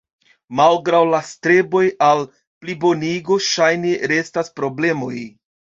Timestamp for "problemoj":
4.59-5.17